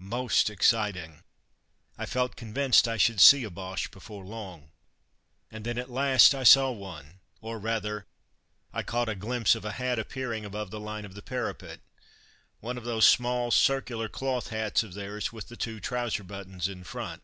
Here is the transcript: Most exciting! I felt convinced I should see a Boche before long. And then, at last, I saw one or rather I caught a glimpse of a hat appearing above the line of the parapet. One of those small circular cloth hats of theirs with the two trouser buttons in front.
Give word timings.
Most 0.00 0.50
exciting! 0.50 1.22
I 1.96 2.04
felt 2.04 2.34
convinced 2.34 2.88
I 2.88 2.96
should 2.96 3.20
see 3.20 3.44
a 3.44 3.48
Boche 3.50 3.92
before 3.92 4.24
long. 4.24 4.72
And 5.52 5.64
then, 5.64 5.78
at 5.78 5.88
last, 5.88 6.34
I 6.34 6.42
saw 6.42 6.72
one 6.72 7.20
or 7.40 7.60
rather 7.60 8.04
I 8.72 8.82
caught 8.82 9.08
a 9.08 9.14
glimpse 9.14 9.54
of 9.54 9.64
a 9.64 9.70
hat 9.70 10.00
appearing 10.00 10.44
above 10.44 10.72
the 10.72 10.80
line 10.80 11.04
of 11.04 11.14
the 11.14 11.22
parapet. 11.22 11.78
One 12.58 12.76
of 12.76 12.82
those 12.82 13.06
small 13.06 13.52
circular 13.52 14.08
cloth 14.08 14.48
hats 14.48 14.82
of 14.82 14.94
theirs 14.94 15.32
with 15.32 15.46
the 15.46 15.56
two 15.56 15.78
trouser 15.78 16.24
buttons 16.24 16.66
in 16.66 16.82
front. 16.82 17.22